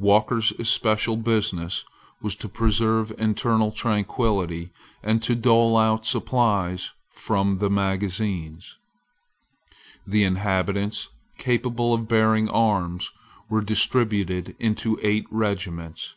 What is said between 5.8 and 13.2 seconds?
supplies from the magazines, The inhabitants capable of bearing arms